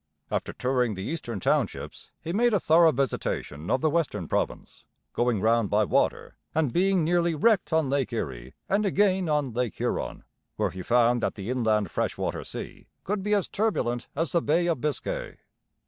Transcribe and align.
After 0.31 0.51
touring 0.51 0.95
the 0.95 1.03
Eastern 1.03 1.39
Townships 1.39 2.09
he 2.23 2.33
made 2.33 2.55
a 2.55 2.59
thorough 2.59 2.91
visitation 2.91 3.69
of 3.69 3.81
the 3.81 3.89
western 3.91 4.27
province, 4.27 4.83
going 5.13 5.41
round 5.41 5.69
by 5.69 5.83
water, 5.83 6.37
and 6.55 6.73
being 6.73 7.03
nearly 7.03 7.35
wrecked 7.35 7.71
on 7.71 7.87
Lake 7.87 8.11
Erie 8.11 8.55
and 8.67 8.83
again 8.83 9.29
on 9.29 9.53
Lake 9.53 9.75
Huron, 9.75 10.23
where 10.55 10.71
he 10.71 10.81
found 10.81 11.21
that 11.21 11.35
the 11.35 11.51
inland 11.51 11.91
freshwater 11.91 12.43
sea 12.43 12.87
could 13.03 13.21
be 13.21 13.35
as 13.35 13.47
turbulent 13.47 14.07
as 14.15 14.31
the 14.31 14.41
Bay 14.41 14.65
of 14.65 14.81
Biscay. 14.81 15.37